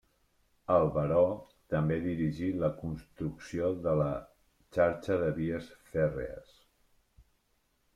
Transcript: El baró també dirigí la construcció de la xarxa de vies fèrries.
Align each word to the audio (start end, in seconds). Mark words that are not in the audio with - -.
El 0.75 0.87
baró 0.95 1.25
també 1.73 1.99
dirigí 2.07 2.49
la 2.65 2.71
construcció 2.81 3.71
de 3.87 3.95
la 4.03 4.11
xarxa 4.81 5.23
de 5.27 5.33
vies 5.41 5.73
fèrries. 5.95 6.61